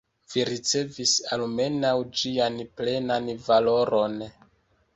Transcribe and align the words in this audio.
Vi 0.35 0.43
ricevos 0.47 1.13
almenaŭ 1.35 1.91
ĝian 2.23 2.59
plenan 2.81 3.31
valoron. 3.51 4.21